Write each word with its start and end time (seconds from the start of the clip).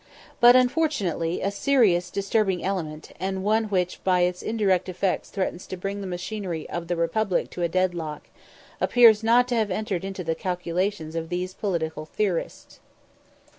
But 0.39 0.55
unfortunately, 0.55 1.41
a 1.43 1.51
serious 1.51 2.09
disturbing 2.09 2.63
element, 2.63 3.11
and 3.19 3.43
one 3.43 3.65
which 3.65 4.03
by 4.03 4.21
its 4.21 4.41
indirect 4.41 4.89
effects 4.89 5.29
threatens 5.29 5.67
to 5.67 5.77
bring 5.77 6.01
the 6.01 6.07
machinery 6.07 6.67
of 6.71 6.87
the 6.87 6.95
Republic 6.95 7.51
to 7.51 7.61
a 7.61 7.69
"dead 7.69 7.93
lock," 7.93 8.27
appears 8.81 9.21
not 9.23 9.47
to 9.49 9.55
have 9.55 9.69
entered 9.69 10.03
into 10.03 10.23
the 10.23 10.33
calculations 10.33 11.13
of 11.15 11.29
these 11.29 11.53
political 11.53 12.05
theorists. 12.07 12.79